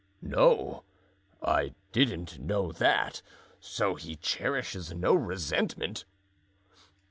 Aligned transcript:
"No, 0.23 0.83
I 1.43 1.75
didn't 1.91 2.39
know 2.39 2.71
that. 2.71 3.21
So 3.59 3.93
he 3.93 4.15
cherishes 4.15 4.91
no 4.95 5.13
resentment?" 5.13 6.05